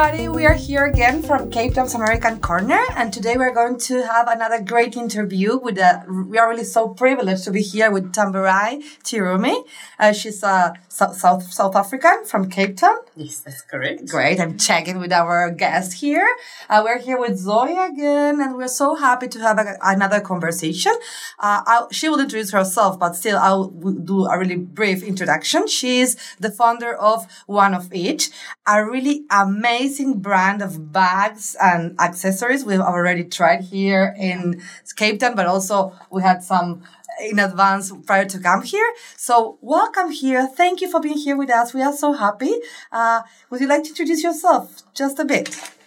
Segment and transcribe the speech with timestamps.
[0.00, 0.28] everybody.
[0.28, 4.28] We are here again from Cape Town's American Corner, and today we're going to have
[4.28, 6.02] another great interview with a.
[6.08, 9.62] We are really so privileged to be here with Tamburai Chirume.
[9.98, 12.96] Uh, she's a South, South South African from Cape Town.
[13.14, 14.08] Yes, that's correct.
[14.08, 14.40] Great.
[14.40, 16.28] I'm checking with our guest here.
[16.70, 20.94] Uh, we're here with Zoe again, and we're so happy to have a, another conversation.
[21.38, 25.66] Uh, she will introduce herself, but still, I'll do a really brief introduction.
[25.66, 28.30] She's the founder of One of Each,
[28.66, 34.62] a really amazing brand of bags and accessories we've already tried here in
[34.96, 36.82] Cape Town, but also we had some
[37.20, 38.94] in advance prior to come here.
[39.16, 40.46] So welcome here.
[40.46, 41.74] Thank you for being here with us.
[41.74, 42.54] We are so happy.
[42.92, 45.79] Uh, would you like to introduce yourself just a bit?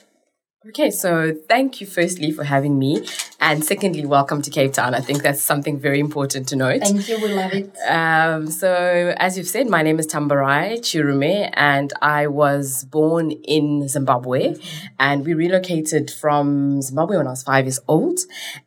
[0.69, 3.05] Okay, so thank you firstly for having me.
[3.41, 4.95] And secondly, welcome to Cape Town.
[4.95, 6.79] I think that's something very important to note.
[6.79, 7.75] Thank you, we love it.
[7.85, 13.89] Um, so, as you've said, my name is Tamburai Chirume, and I was born in
[13.89, 14.55] Zimbabwe.
[14.97, 18.19] And we relocated from Zimbabwe when I was five years old.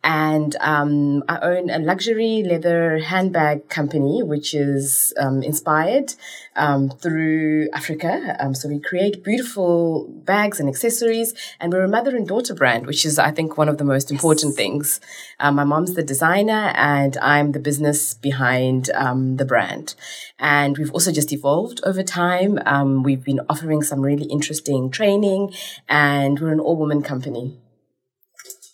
[0.04, 6.12] And um, I own a luxury leather handbag company, which is um, inspired
[6.56, 8.36] um, through Africa.
[8.38, 12.86] Um, so, we create beautiful bags and accessories, and we're a mother and daughter brand,
[12.86, 15.00] which is, I think, one of the most important things things.
[15.38, 19.94] Um, my mom's the designer and I'm the business behind um, the brand.
[20.38, 22.58] And we've also just evolved over time.
[22.66, 25.52] Um, we've been offering some really interesting training
[25.88, 27.58] and we're an all woman company.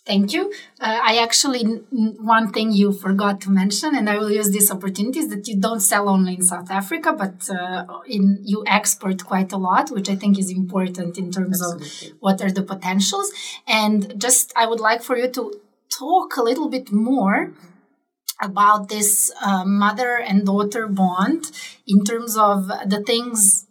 [0.05, 0.51] Thank you.
[0.81, 5.19] Uh, I actually, one thing you forgot to mention, and I will use this opportunity,
[5.19, 9.53] is that you don't sell only in South Africa, but uh, in you export quite
[9.53, 12.09] a lot, which I think is important in terms Absolutely.
[12.09, 13.31] of what are the potentials.
[13.65, 15.53] And just, I would like for you to
[15.89, 17.53] talk a little bit more
[18.41, 21.49] about this uh, mother and daughter bond
[21.87, 23.67] in terms of the things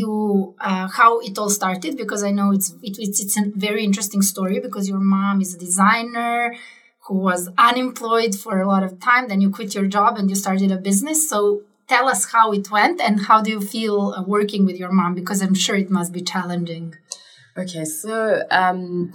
[0.00, 3.84] you uh, how it all started because i know it's it, it's it's a very
[3.84, 6.54] interesting story because your mom is a designer
[7.06, 10.36] who was unemployed for a lot of time then you quit your job and you
[10.36, 11.28] started a business.
[11.28, 14.92] So tell us how it went and how do you feel uh, working with your
[14.92, 15.14] mom?
[15.14, 16.94] Because i'm sure it must be challenging
[17.56, 19.12] Okay, so um,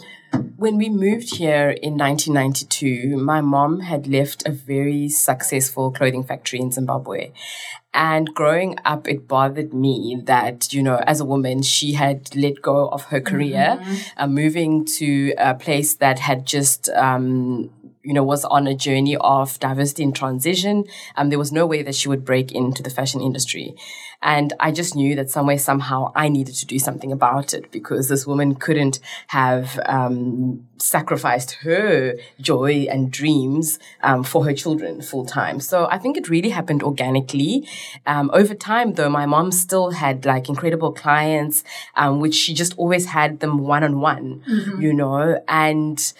[0.57, 6.59] when we moved here in 1992, my mom had left a very successful clothing factory
[6.59, 7.31] in Zimbabwe.
[7.95, 12.61] And growing up, it bothered me that, you know, as a woman, she had let
[12.61, 13.95] go of her career, mm-hmm.
[14.17, 17.71] uh, moving to a place that had just um,
[18.07, 20.85] you know, was on a journey of diversity and transition.
[21.17, 23.75] Um, there was no way that she would break into the fashion industry.
[24.21, 28.07] And I just knew that somewhere, somehow, I needed to do something about it because
[28.07, 35.25] this woman couldn't have um, sacrificed her joy and dreams um, for her children full
[35.25, 35.59] time.
[35.59, 37.67] So I think it really happened organically.
[38.05, 42.73] Um, over time, though, my mom still had like incredible clients, um, which she just
[42.77, 44.43] always had them one on one,
[44.79, 46.13] you know, and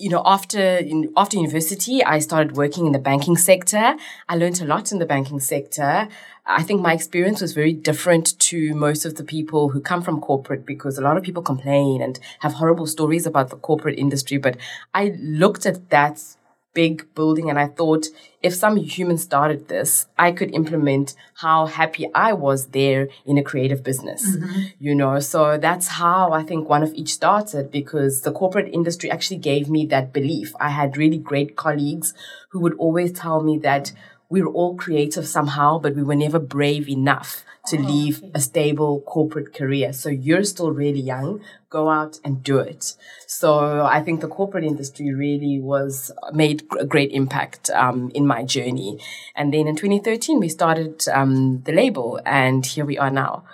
[0.00, 0.80] you know, after
[1.16, 3.96] after university, I started working in the banking sector.
[4.28, 6.08] I learned a lot in the banking sector.
[6.46, 10.20] I think my experience was very different to most of the people who come from
[10.20, 14.38] corporate because a lot of people complain and have horrible stories about the corporate industry.
[14.38, 14.56] But
[14.94, 16.24] I looked at that
[16.72, 18.06] big building and I thought
[18.42, 23.42] if some human started this, I could implement how happy I was there in a
[23.42, 24.60] creative business, mm-hmm.
[24.78, 25.18] you know?
[25.18, 29.68] So that's how I think one of each started because the corporate industry actually gave
[29.68, 30.54] me that belief.
[30.60, 32.14] I had really great colleagues
[32.50, 33.92] who would always tell me that
[34.30, 38.30] we were all creative somehow, but we were never brave enough to oh, leave okay.
[38.34, 39.92] a stable corporate career.
[39.92, 41.40] So you're still really young.
[41.68, 42.94] Go out and do it.
[43.26, 48.44] So I think the corporate industry really was made a great impact um, in my
[48.44, 49.00] journey.
[49.34, 53.44] And then in 2013, we started um, the label, and here we are now.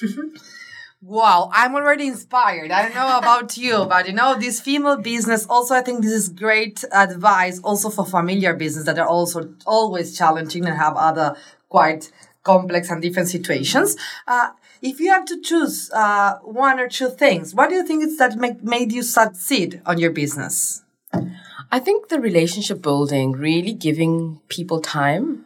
[1.08, 2.72] Wow, I'm already inspired.
[2.72, 6.10] I don't know about you, but you know, this female business also, I think this
[6.10, 11.36] is great advice also for familiar business that are also always challenging and have other
[11.68, 12.10] quite
[12.42, 13.96] complex and different situations.
[14.26, 14.50] Uh,
[14.82, 18.18] if you have to choose uh, one or two things, what do you think is
[18.18, 20.82] that make, made you succeed on your business?
[21.70, 25.44] I think the relationship building, really giving people time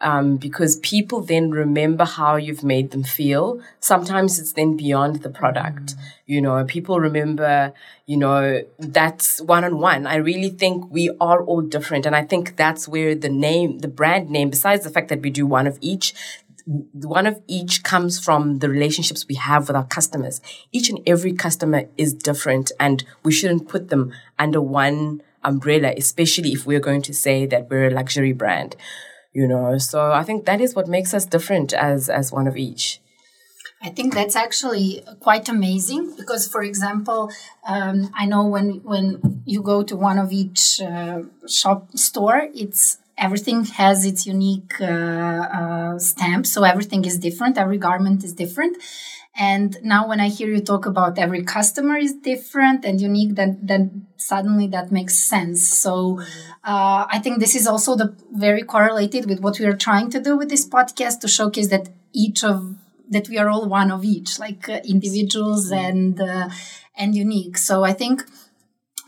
[0.00, 3.60] um, because people then remember how you've made them feel.
[3.80, 5.96] Sometimes it's then beyond the product.
[5.96, 5.98] Mm.
[6.26, 7.72] You know, people remember,
[8.06, 10.06] you know, that's one on one.
[10.06, 12.06] I really think we are all different.
[12.06, 15.30] And I think that's where the name, the brand name, besides the fact that we
[15.30, 16.14] do one of each,
[16.64, 20.40] one of each comes from the relationships we have with our customers.
[20.70, 26.52] Each and every customer is different and we shouldn't put them under one umbrella, especially
[26.52, 28.76] if we're going to say that we're a luxury brand
[29.38, 32.56] you know so i think that is what makes us different as as one of
[32.68, 33.00] each
[33.80, 34.88] I think that's actually
[35.20, 37.30] quite amazing because, for example,
[37.74, 39.06] um, I know when when
[39.52, 41.20] you go to one of each uh,
[41.58, 47.56] shop store, it's everything has its unique uh, uh, stamp, so everything is different.
[47.56, 48.74] Every garment is different.
[49.38, 53.60] And now, when I hear you talk about every customer is different and unique, then
[53.62, 55.68] then suddenly that makes sense.
[55.68, 56.20] So,
[56.64, 60.20] uh, I think this is also the very correlated with what we are trying to
[60.20, 62.74] do with this podcast to showcase that each of
[63.10, 66.48] that we are all one of each, like uh, individuals and uh,
[66.96, 67.56] and unique.
[67.58, 68.24] So I think,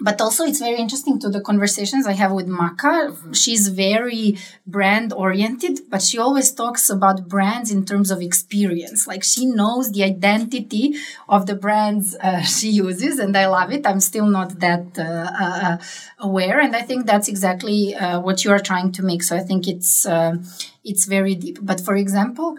[0.00, 3.14] but also it's very interesting to the conversations I have with Maka.
[3.32, 9.06] She's very brand oriented, but she always talks about brands in terms of experience.
[9.06, 10.94] Like she knows the identity
[11.28, 13.86] of the brands uh, she uses, and I love it.
[13.86, 15.78] I'm still not that uh, uh,
[16.18, 19.22] aware, and I think that's exactly uh, what you are trying to make.
[19.22, 20.06] So I think it's
[20.82, 21.58] it's very deep.
[21.60, 22.56] But for example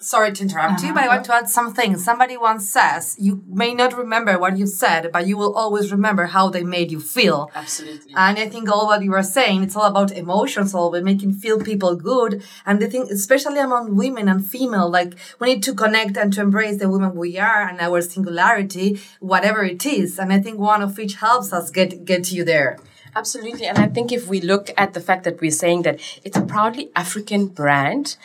[0.00, 0.86] sorry to interrupt uh-huh.
[0.86, 1.96] you, but I want to add something.
[1.98, 6.26] Somebody once says, you may not remember what you said, but you will always remember
[6.26, 7.50] how they made you feel.
[7.54, 8.12] Absolutely.
[8.16, 11.34] And I think all what you are saying, it's all about emotions, all about making
[11.34, 12.42] feel people good.
[12.64, 16.40] And the thing, especially among women and female, like we need to connect and to
[16.40, 20.18] embrace the women we are and our singularity, whatever it is.
[20.18, 22.78] And I think one of each helps us get, get you there.
[23.14, 23.66] Absolutely.
[23.66, 26.42] And I think if we look at the fact that we're saying that it's a
[26.42, 28.16] proudly African brand,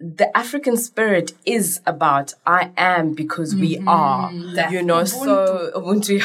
[0.00, 3.88] the African spirit is about I am because we mm-hmm.
[3.88, 4.32] are,
[4.70, 5.02] you know.
[5.04, 6.22] So Ubuntu,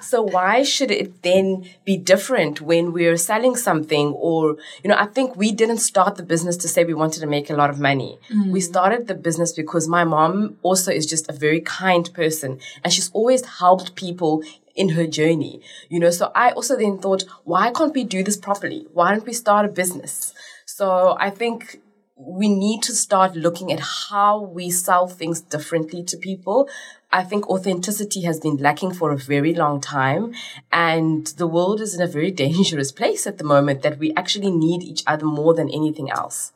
[0.02, 4.08] so why should it then be different when we're selling something?
[4.08, 7.26] Or you know, I think we didn't start the business to say we wanted to
[7.26, 8.18] make a lot of money.
[8.30, 8.50] Mm.
[8.50, 12.92] We started the business because my mom also is just a very kind person, and
[12.92, 14.42] she's always helped people
[14.74, 15.62] in her journey.
[15.88, 18.86] You know, so I also then thought, why can't we do this properly?
[18.92, 20.34] Why don't we start a business?
[20.66, 21.80] So I think
[22.16, 26.68] we need to start looking at how we sell things differently to people.
[27.12, 30.34] I think authenticity has been lacking for a very long time
[30.72, 34.50] and the world is in a very dangerous place at the moment that we actually
[34.50, 36.52] need each other more than anything else.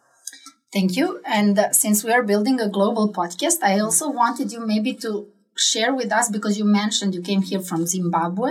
[0.73, 1.21] Thank you.
[1.27, 5.29] And uh, since we are building a global podcast, I also wanted you maybe to
[5.61, 8.51] share with us because you mentioned you came here from Zimbabwe,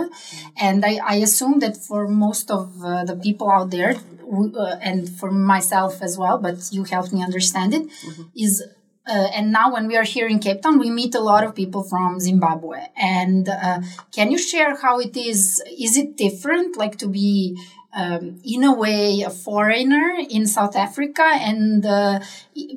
[0.56, 3.96] and I, I assume that for most of uh, the people out there,
[4.32, 8.22] uh, and for myself as well, but you helped me understand it, mm-hmm.
[8.36, 8.62] is
[9.10, 11.54] uh, and now when we are here in Cape Town, we meet a lot of
[11.54, 12.86] people from Zimbabwe.
[12.96, 13.80] And uh,
[14.12, 15.60] can you share how it is?
[15.66, 17.58] Is it different, like to be
[17.92, 21.22] um, in a way a foreigner in South Africa?
[21.22, 22.20] And uh,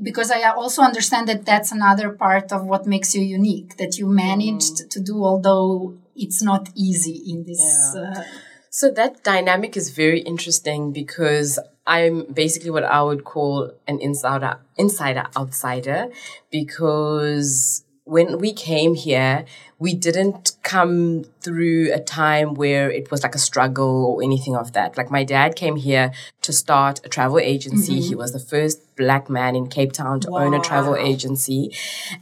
[0.01, 4.07] because I also understand that that's another part of what makes you unique, that you
[4.07, 4.89] managed mm.
[4.89, 7.93] to do, although it's not easy in this.
[7.95, 8.01] Yeah.
[8.01, 8.23] Uh,
[8.69, 14.59] so that dynamic is very interesting because I'm basically what I would call an insider,
[14.77, 16.07] insider outsider
[16.49, 19.45] because when we came here,
[19.79, 24.73] we didn't come through a time where it was like a struggle or anything of
[24.73, 24.97] that.
[24.97, 26.11] Like my dad came here
[26.41, 27.95] to start a travel agency.
[27.99, 28.09] Mm-hmm.
[28.09, 30.39] He was the first black man in Cape Town to wow.
[30.39, 31.73] own a travel agency.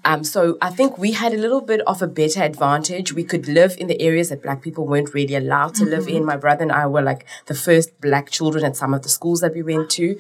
[0.06, 3.14] Um, so I think we had a little bit of a better advantage.
[3.14, 5.92] We could live in the areas that black people weren't really allowed to mm-hmm.
[5.92, 6.26] live in.
[6.26, 9.42] My brother and I were like the first black children at some of the schools
[9.42, 10.18] that we went to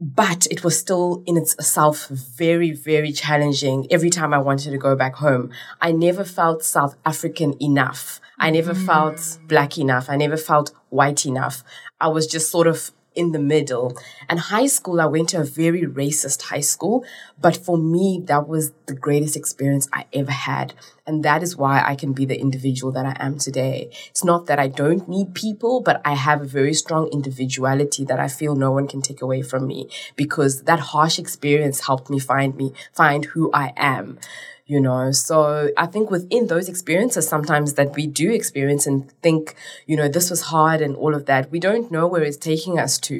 [0.00, 4.96] but it was still in itself very, very challenging every time I wanted to go
[4.96, 5.50] back home.
[5.80, 8.20] I never felt South African enough.
[8.38, 8.86] I never mm.
[8.86, 10.08] felt black enough.
[10.08, 11.62] I never felt white enough.
[12.00, 13.96] I was just sort of in the middle.
[14.28, 17.04] And high school, I went to a very racist high school.
[17.40, 20.74] But for me, that was the greatest experience I ever had.
[21.06, 23.90] And that is why I can be the individual that I am today.
[24.10, 28.20] It's not that I don't need people, but I have a very strong individuality that
[28.20, 32.20] I feel no one can take away from me because that harsh experience helped me
[32.20, 34.18] find me, find who I am
[34.70, 35.10] you know?
[35.10, 35.36] So
[35.76, 39.54] i think within those experiences sometimes that we do experience and think
[39.90, 42.78] you know this was hard and all of that we don't know where it's taking
[42.78, 43.16] us to.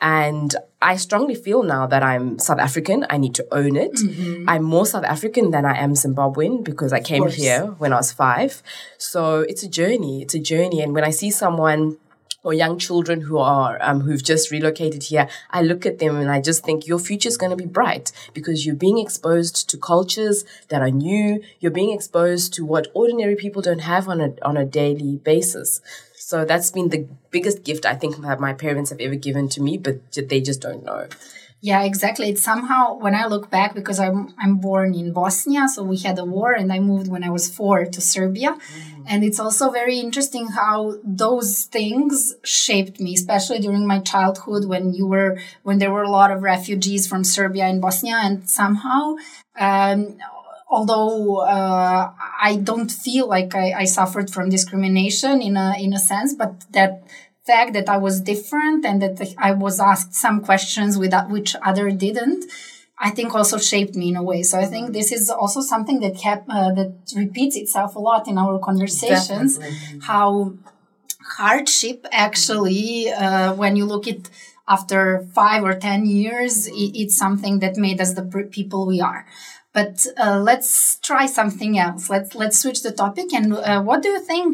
[0.00, 0.50] And
[0.90, 3.94] i strongly feel now that i'm south african i need to own it.
[3.94, 4.48] Mm-hmm.
[4.50, 8.12] i'm more south african than i am zimbabwean because i came here when i was
[8.12, 8.62] 5
[8.96, 10.80] so it's a journey it's a journey.
[10.82, 11.98] And when i see someone
[12.42, 16.30] or young children who are um, who've just relocated here, I look at them and
[16.30, 19.76] I just think your future is going to be bright because you're being exposed to
[19.76, 21.42] cultures that are new.
[21.60, 25.80] You're being exposed to what ordinary people don't have on a on a daily basis.
[26.14, 29.62] So that's been the biggest gift I think that my parents have ever given to
[29.62, 31.08] me, but they just don't know.
[31.60, 32.28] Yeah, exactly.
[32.28, 36.16] It's somehow when I look back because I'm I'm born in Bosnia, so we had
[36.18, 39.04] a war, and I moved when I was four to Serbia, mm.
[39.08, 44.94] and it's also very interesting how those things shaped me, especially during my childhood when
[44.94, 49.16] you were when there were a lot of refugees from Serbia and Bosnia, and somehow.
[49.58, 50.18] Um,
[50.70, 55.98] although uh, I don't feel like I, I suffered from discrimination in a in a
[55.98, 57.02] sense, but that
[57.50, 59.16] fact that I was different and that
[59.48, 62.42] I was asked some questions with which other didn't,
[63.06, 64.40] I think also shaped me in a way.
[64.50, 66.92] So I think this is also something that kept uh, that
[67.24, 69.50] repeats itself a lot in our conversations.
[69.58, 70.00] Definitely.
[70.10, 70.28] How
[71.38, 72.86] hardship actually,
[73.24, 74.22] uh, when you look at
[74.76, 75.00] after
[75.40, 76.52] five or ten years,
[76.82, 78.24] it, it's something that made us the
[78.58, 79.22] people we are.
[79.78, 82.02] But uh, let's try something else.
[82.14, 83.28] Let's let's switch the topic.
[83.38, 84.52] And uh, what do you think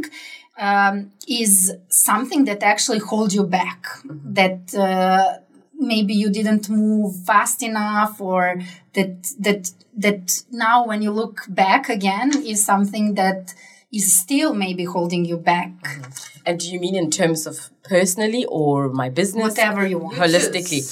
[0.59, 3.85] um, is something that actually holds you back?
[3.85, 4.33] Mm-hmm.
[4.35, 5.39] That uh,
[5.75, 8.61] maybe you didn't move fast enough, or
[8.95, 13.55] that that that now when you look back again is something that
[13.93, 15.71] is still maybe holding you back.
[15.83, 16.41] Mm-hmm.
[16.47, 19.43] And do you mean in terms of personally or my business?
[19.43, 20.17] Whatever you want.
[20.17, 20.85] Holistically.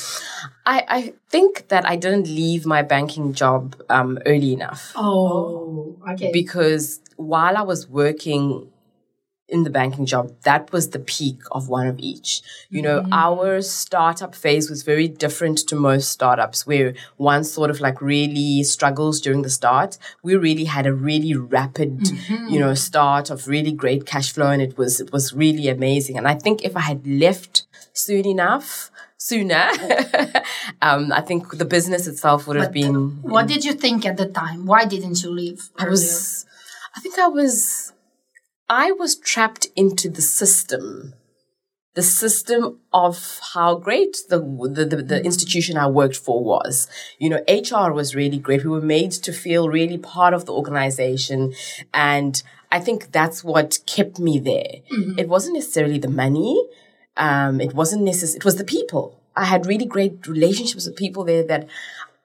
[0.64, 4.92] I, I think that I didn't leave my banking job um, early enough.
[4.94, 6.30] Oh, okay.
[6.32, 8.71] Because while I was working
[9.52, 12.40] in the banking job, that was the peak of one of each.
[12.70, 13.12] You know, mm-hmm.
[13.12, 18.62] our startup phase was very different to most startups where one sort of like really
[18.62, 19.98] struggles during the start.
[20.22, 22.48] We really had a really rapid, mm-hmm.
[22.48, 26.16] you know, start of really great cash flow and it was it was really amazing.
[26.16, 29.68] And I think if I had left soon enough, sooner,
[30.82, 33.20] um, I think the business itself would have been.
[33.22, 34.64] What did you think at the time?
[34.64, 35.68] Why didn't you leave?
[35.78, 36.46] I was,
[36.96, 37.92] I think I was
[38.72, 41.12] I was trapped into the system,
[41.92, 46.88] the system of how great the, the, the, the, institution I worked for was.
[47.18, 48.64] You know, HR was really great.
[48.64, 51.52] We were made to feel really part of the organization.
[51.92, 54.76] And I think that's what kept me there.
[54.90, 55.18] Mm-hmm.
[55.18, 56.58] It wasn't necessarily the money.
[57.18, 59.20] Um, it wasn't necessarily, it was the people.
[59.36, 61.68] I had really great relationships with people there that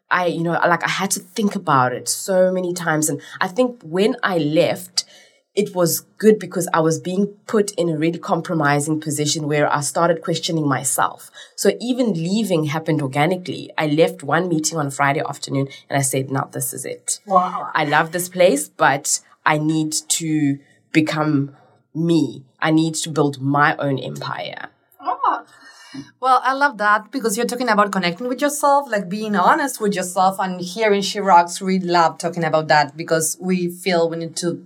[0.10, 3.10] I, you know, like I had to think about it so many times.
[3.10, 5.04] And I think when I left,
[5.58, 9.82] it was good because I was being put in a really compromising position where I
[9.82, 11.32] started questioning myself.
[11.56, 13.72] So even leaving happened organically.
[13.76, 17.20] I left one meeting on a Friday afternoon and I said, now this is it.
[17.26, 17.72] Wow.
[17.74, 20.60] I love this place, but I need to
[20.92, 21.56] become
[21.96, 22.46] me.
[22.62, 24.70] I need to build my own empire.
[25.02, 25.44] Oh.
[26.20, 29.96] Well, I love that because you're talking about connecting with yourself, like being honest with
[29.96, 30.38] yourself.
[30.40, 34.36] And here in She Rocks, we love talking about that because we feel we need
[34.36, 34.64] to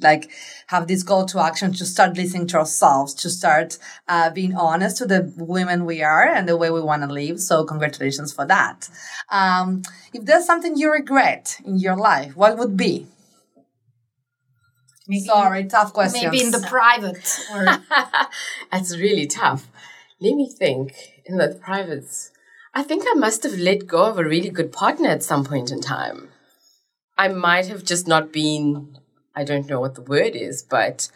[0.00, 0.30] like
[0.68, 3.78] have this call to action to start listening to ourselves, to start
[4.08, 7.40] uh, being honest to the women we are and the way we want to live.
[7.40, 8.88] So congratulations for that.
[9.30, 13.06] Um, if there's something you regret in your life, what would be?
[15.08, 16.30] Maybe, Sorry, tough question.
[16.30, 17.40] Maybe in the private.
[17.52, 17.64] Or...
[18.72, 19.66] That's really tough.
[20.20, 20.92] Let me think.
[21.24, 22.30] In the privates,
[22.74, 25.70] I think I must have let go of a really good partner at some point
[25.70, 26.28] in time.
[27.18, 28.96] I might have just not been
[29.38, 31.08] I don't know what the word is, but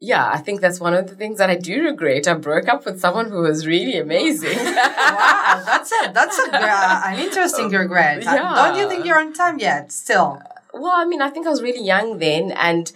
[0.00, 2.28] yeah, I think that's one of the things that I do regret.
[2.28, 4.58] I broke up with someone who was really amazing.
[4.58, 8.22] wow, that's a that's a uh, an interesting regret.
[8.22, 8.54] Yeah.
[8.54, 9.90] Don't you think you're on time yet?
[9.90, 10.40] Still.
[10.74, 12.92] Well, I mean, I think I was really young then, and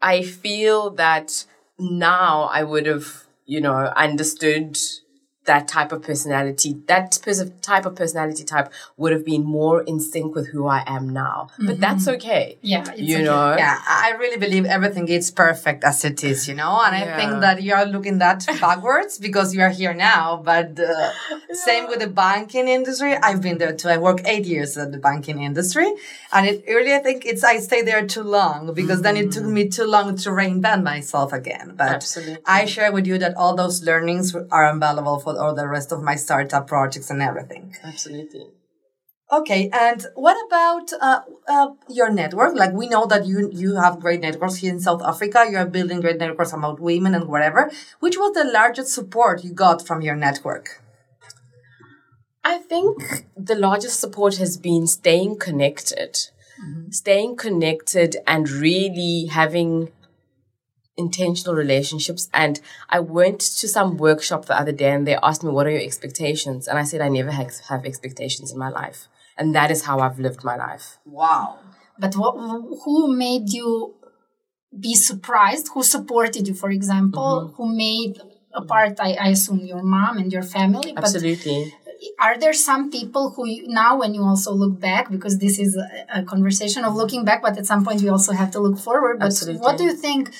[0.00, 1.44] I feel that
[1.78, 4.78] now I would have, you know, understood
[5.44, 7.18] that type of personality, that
[7.62, 11.48] type of personality type would have been more in sync with who I am now.
[11.52, 11.66] Mm-hmm.
[11.66, 12.58] But that's okay.
[12.62, 12.84] Yeah.
[12.94, 13.24] you okay.
[13.24, 13.56] know?
[13.56, 13.78] Yeah.
[13.86, 16.80] I really believe everything is perfect as it is, you know?
[16.84, 17.14] And yeah.
[17.14, 20.40] I think that you are looking that backwards because you are here now.
[20.44, 21.38] But uh, yeah.
[21.52, 23.16] same with the banking industry.
[23.16, 23.88] I've been there too.
[23.88, 25.92] I worked eight years at the banking industry.
[26.32, 29.02] And it really, I think it's, I stayed there too long because mm-hmm.
[29.02, 29.54] then it took mm-hmm.
[29.54, 31.74] me too long to reinvent myself again.
[31.76, 32.38] But Absolutely.
[32.46, 36.02] I share with you that all those learnings are invaluable for all the rest of
[36.02, 37.74] my startup projects and everything.
[37.82, 38.46] Absolutely.
[39.32, 42.54] Okay, and what about uh, uh, your network?
[42.54, 45.46] Like we know that you you have great networks here in South Africa.
[45.50, 47.70] You are building great networks about women and whatever.
[48.00, 50.82] Which was the largest support you got from your network?
[52.44, 56.12] I think the largest support has been staying connected,
[56.62, 56.90] mm-hmm.
[56.90, 59.92] staying connected, and really having
[60.96, 62.28] intentional relationships.
[62.32, 65.70] And I went to some workshop the other day and they asked me, What are
[65.70, 66.68] your expectations?
[66.68, 69.08] And I said, I never have, have expectations in my life.
[69.36, 70.98] And that is how I've lived my life.
[71.04, 71.58] Wow.
[71.98, 72.36] But what,
[72.84, 73.94] who made you
[74.78, 75.68] be surprised?
[75.74, 77.52] Who supported you, for example?
[77.52, 77.54] Mm-hmm.
[77.56, 78.20] Who made
[78.54, 80.94] apart, I, I assume, your mom and your family?
[80.96, 81.72] Absolutely.
[81.84, 85.76] But are there some people who now, when you also look back, because this is
[85.76, 88.78] a, a conversation of looking back, but at some point we also have to look
[88.78, 89.18] forward.
[89.20, 89.60] But Absolutely.
[89.60, 90.32] what do you think?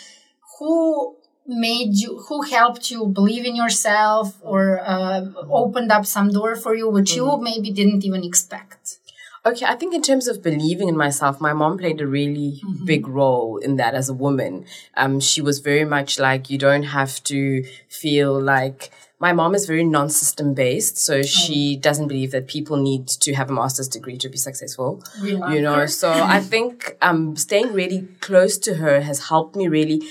[0.62, 1.16] Who
[1.47, 6.73] made you who helped you believe in yourself or uh, opened up some door for
[6.75, 7.31] you which mm-hmm.
[7.31, 8.99] you maybe didn't even expect
[9.45, 12.85] Okay, I think in terms of believing in myself, my mom played a really mm-hmm.
[12.85, 14.66] big role in that as a woman.
[14.97, 19.66] Um, she was very much like, you don't have to feel like, my mom is
[19.66, 21.23] very non-system based, so oh.
[21.23, 25.02] she doesn't believe that people need to have a master's degree to be successful.
[25.23, 25.88] you know, her.
[25.88, 30.02] so I think um, staying really close to her has helped me really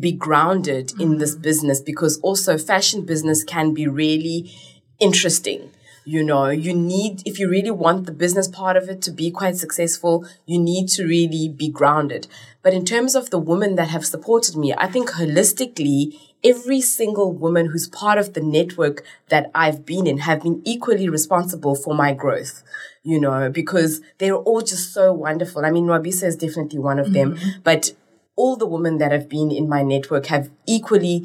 [0.00, 1.02] be grounded mm-hmm.
[1.02, 1.42] in this mm.
[1.42, 4.52] business because also fashion business can be really
[4.98, 5.70] interesting
[6.08, 9.30] you know, you need, if you really want the business part of it to be
[9.30, 12.26] quite successful, you need to really be grounded.
[12.62, 17.34] But in terms of the women that have supported me, I think holistically, every single
[17.34, 21.94] woman who's part of the network that I've been in have been equally responsible for
[21.94, 22.62] my growth,
[23.02, 25.66] you know, because they're all just so wonderful.
[25.66, 27.60] I mean, Nwabisa is definitely one of them, mm-hmm.
[27.62, 27.92] but
[28.38, 31.16] all the women that have been in my network have equally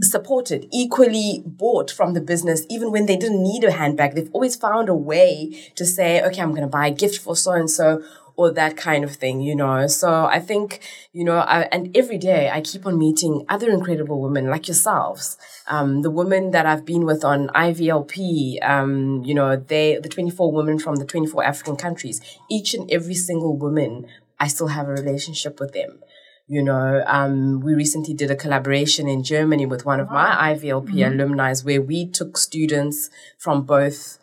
[0.00, 4.14] supported, equally bought from the business, even when they didn't need a handbag.
[4.14, 7.36] They've always found a way to say, okay, I'm going to buy a gift for
[7.36, 8.02] so and so
[8.36, 9.86] or that kind of thing, you know.
[9.86, 10.80] So I think,
[11.12, 15.38] you know, I, and every day I keep on meeting other incredible women like yourselves.
[15.68, 20.52] Um, the women that I've been with on IVLP, um, you know, they, the 24
[20.52, 22.20] women from the 24 African countries,
[22.50, 24.06] each and every single woman,
[24.38, 26.00] I still have a relationship with them.
[26.48, 30.88] You know, um, we recently did a collaboration in Germany with one of my IVLP
[30.90, 31.20] mm-hmm.
[31.20, 34.18] alumni where we took students from both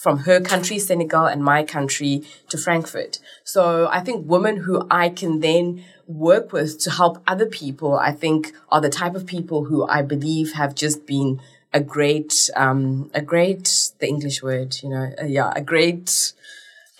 [0.00, 3.18] from her country, Senegal, and my country to Frankfurt.
[3.44, 8.12] So I think women who I can then work with to help other people, I
[8.12, 11.42] think are the type of people who I believe have just been
[11.74, 16.32] a great, um, a great, the English word, you know, uh, yeah, a great,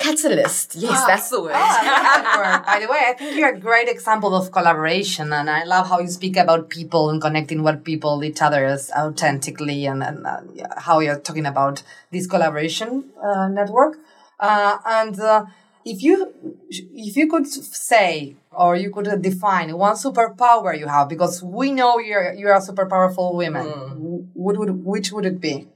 [0.01, 0.77] Catalyst.
[0.77, 1.53] Yes, ah, that's the word.
[1.55, 2.67] Ah, that word.
[2.73, 6.01] By the way, I think you're a great example of collaboration, and I love how
[6.01, 10.41] you speak about people and connecting what people each other is authentically, and, and uh,
[10.79, 13.99] how you're talking about this collaboration uh, network.
[14.41, 15.45] Uh, and uh,
[15.85, 16.33] if you
[16.71, 21.99] if you could say or you could define one superpower you have, because we know
[21.99, 24.27] you're you're a super powerful woman, mm.
[24.35, 25.69] would, would which would it be?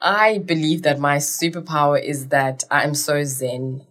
[0.00, 3.86] I believe that my superpower is that I'm so zen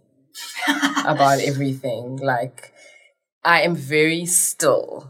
[1.04, 2.16] about everything.
[2.16, 2.72] Like,
[3.44, 5.08] I am very still.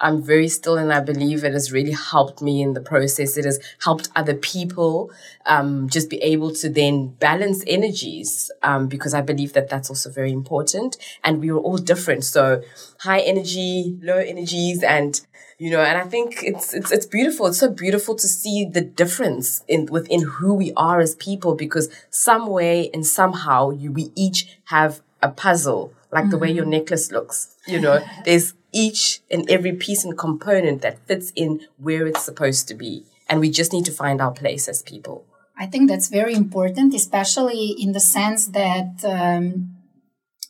[0.00, 3.36] I'm very still, and I believe it has really helped me in the process.
[3.36, 5.10] It has helped other people
[5.46, 10.10] um, just be able to then balance energies um, because I believe that that's also
[10.10, 10.96] very important.
[11.24, 12.24] And we are all different.
[12.24, 12.62] So,
[13.00, 15.20] high energy, low energies, and
[15.58, 18.80] you know and i think it's it's it's beautiful it's so beautiful to see the
[18.80, 24.12] difference in within who we are as people because some way and somehow you we
[24.14, 26.30] each have a puzzle like mm-hmm.
[26.30, 26.70] the way your mm-hmm.
[26.70, 32.06] necklace looks you know there's each and every piece and component that fits in where
[32.06, 33.04] it's supposed to be.
[33.28, 35.24] And we just need to find our place as people.
[35.56, 39.74] I think that's very important especially in the sense that um,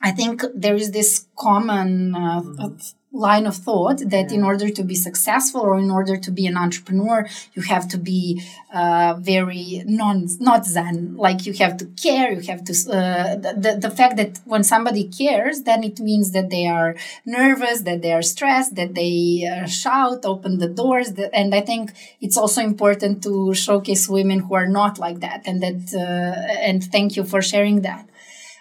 [0.03, 4.83] I think there is this common uh, mm-hmm line of thought that in order to
[4.83, 8.43] be successful or in order to be an entrepreneur you have to be
[8.73, 11.17] uh, very non not zen.
[11.17, 15.05] Like you have to care you have to uh, the, the fact that when somebody
[15.05, 16.95] cares then it means that they are
[17.25, 21.61] nervous that they are stressed that they uh, shout open the doors that, and i
[21.61, 26.53] think it's also important to showcase women who are not like that and that uh,
[26.69, 28.07] and thank you for sharing that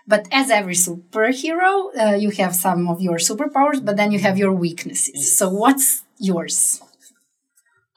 [0.07, 4.37] but as every superhero, uh, you have some of your superpowers, but then you have
[4.37, 5.37] your weaknesses.
[5.37, 6.81] So what's yours?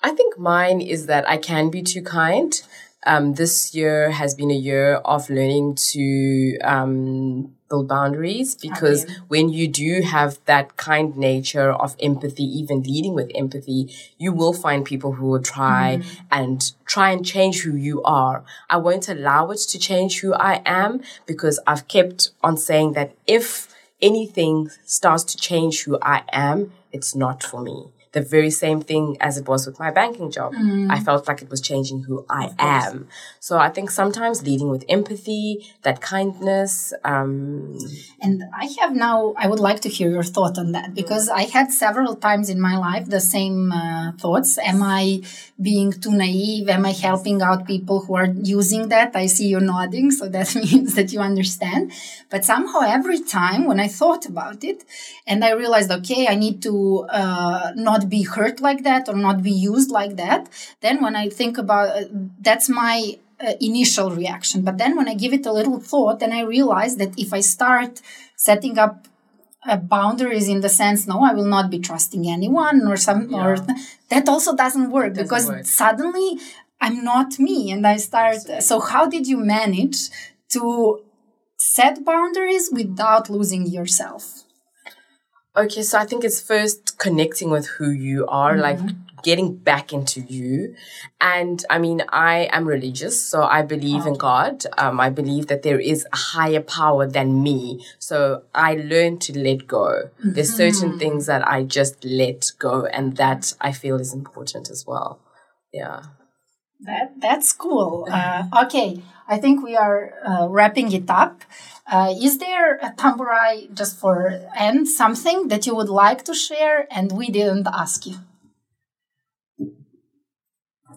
[0.02, 2.60] I think mine is that I can be too kind.
[3.06, 9.14] Um, this year has been a year of learning to um, build boundaries because okay.
[9.28, 14.52] when you do have that kind nature of empathy, even leading with empathy, you will
[14.52, 16.20] find people who will try mm.
[16.30, 18.44] and try and change who you are.
[18.68, 23.14] I won't allow it to change who I am because I've kept on saying that
[23.26, 23.68] if
[24.02, 29.16] anything starts to change who I am, it's not for me the very same thing
[29.20, 30.52] as it was with my banking job.
[30.52, 30.90] Mm.
[30.90, 33.08] I felt like it was changing who I am.
[33.38, 36.92] So I think sometimes leading with empathy, that kindness.
[37.04, 37.78] Um,
[38.20, 41.42] and I have now, I would like to hear your thought on that because I
[41.42, 44.58] had several times in my life the same uh, thoughts.
[44.58, 45.22] Am I
[45.60, 46.68] being too naive?
[46.68, 49.14] Am I helping out people who are using that?
[49.14, 51.92] I see you nodding, so that means that you understand.
[52.28, 54.84] But somehow every time when I thought about it
[55.26, 59.16] and I realized, okay, I need to uh, not not be hurt like that or
[59.16, 60.48] not be used like that
[60.80, 62.04] then when i think about uh,
[62.40, 66.32] that's my uh, initial reaction but then when i give it a little thought then
[66.32, 68.00] i realize that if i start
[68.36, 69.06] setting up
[69.68, 73.44] uh, boundaries in the sense no i will not be trusting anyone or some yeah.
[73.44, 73.56] or
[74.08, 75.64] that also doesn't work doesn't because work.
[75.64, 76.38] suddenly
[76.80, 80.08] i'm not me and i start so how did you manage
[80.48, 81.02] to
[81.60, 84.44] set boundaries without losing yourself?
[85.60, 88.62] Okay, so I think it's first connecting with who you are, mm-hmm.
[88.62, 88.80] like
[89.22, 90.74] getting back into you.
[91.20, 94.64] And I mean, I am religious, so I believe in God.
[94.78, 97.84] Um, I believe that there is a higher power than me.
[97.98, 100.08] So I learned to let go.
[100.20, 100.32] Mm-hmm.
[100.32, 104.86] There's certain things that I just let go, and that I feel is important as
[104.86, 105.20] well.
[105.74, 106.04] Yeah.
[106.82, 108.08] That that's cool.
[108.10, 111.42] Uh, okay, I think we are uh, wrapping it up.
[111.86, 116.86] Uh, is there a tamburai just for end something that you would like to share
[116.90, 118.16] and we didn't ask you?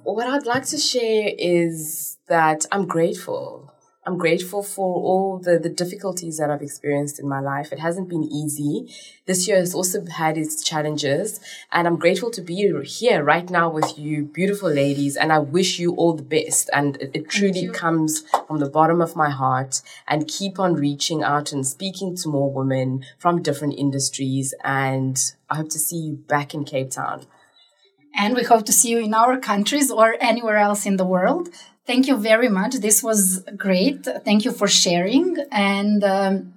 [0.04, 3.62] What I'd like to share is that I'm grateful
[4.05, 7.71] I'm grateful for all the, the difficulties that I've experienced in my life.
[7.71, 8.93] It hasn't been easy.
[9.25, 11.39] This year has also had its challenges.
[11.71, 15.15] And I'm grateful to be here right now with you, beautiful ladies.
[15.15, 16.69] And I wish you all the best.
[16.73, 19.81] And it, it truly comes from the bottom of my heart.
[20.05, 24.53] And keep on reaching out and speaking to more women from different industries.
[24.65, 25.17] And
[25.49, 27.25] I hope to see you back in Cape Town.
[28.15, 31.49] And we hope to see you in our countries or anywhere else in the world.
[31.86, 32.76] Thank you very much.
[32.76, 34.06] This was great.
[34.24, 35.36] Thank you for sharing.
[35.52, 36.54] And um,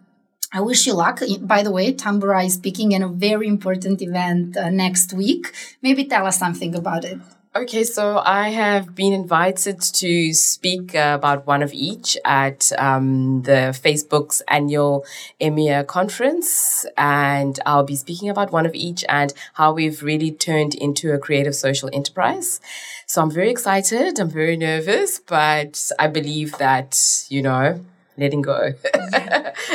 [0.53, 1.21] I wish you luck.
[1.41, 5.53] By the way, Tamburai is speaking in a very important event uh, next week.
[5.83, 7.19] Maybe tell us something about it.
[7.57, 13.41] Okay, so I have been invited to speak uh, about one of each at um,
[13.43, 15.07] the Facebook's annual
[15.41, 20.75] EMEA conference, and I'll be speaking about one of each and how we've really turned
[20.75, 22.61] into a creative social enterprise.
[23.07, 24.19] So I'm very excited.
[24.19, 27.81] I'm very nervous, but I believe that you know
[28.19, 28.73] letting go.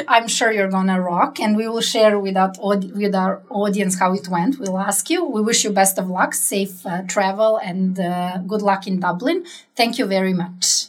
[0.07, 4.13] I'm sure you're gonna rock, and we will share with our, with our audience how
[4.13, 4.59] it went.
[4.59, 5.23] We'll ask you.
[5.25, 9.45] We wish you best of luck, safe uh, travel, and uh, good luck in Dublin.
[9.75, 10.87] Thank you very much.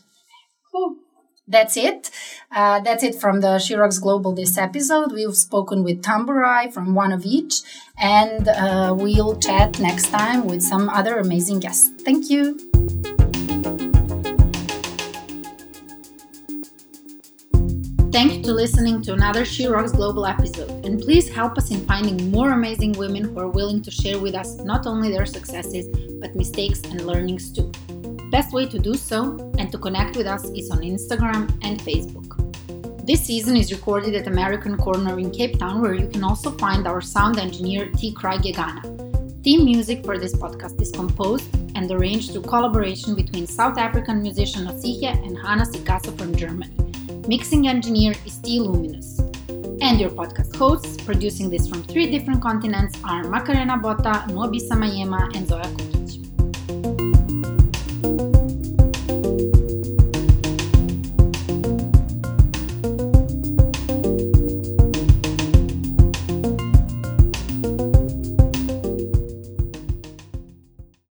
[0.72, 0.96] Cool.
[1.52, 2.10] That's it.
[2.50, 5.12] Uh, that's it from the She Rocks Global this episode.
[5.12, 7.60] We've spoken with Tamburai from one of each,
[8.00, 11.90] and uh, we'll chat next time with some other amazing guests.
[12.06, 12.56] Thank you.
[18.12, 21.84] Thank you to listening to another She Rocks Global episode, and please help us in
[21.84, 25.86] finding more amazing women who are willing to share with us not only their successes,
[26.18, 27.70] but mistakes and learnings too.
[28.32, 32.30] Best way to do so and to connect with us is on Instagram and Facebook.
[33.06, 36.86] This season is recorded at American Corner in Cape Town, where you can also find
[36.86, 38.10] our sound engineer T.
[38.10, 38.82] Craig Yagana.
[39.44, 44.66] Theme music for this podcast is composed and arranged through collaboration between South African musician
[44.66, 46.74] Osihe and Hannah Sikasa from Germany.
[47.28, 48.60] Mixing engineer is T.
[48.60, 49.18] Luminous.
[49.82, 55.36] And your podcast hosts, producing this from three different continents, are Macarena Botta, Nobi Samayema,
[55.36, 55.68] and Zoya